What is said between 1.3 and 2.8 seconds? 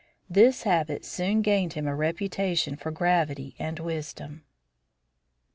gained him a reputation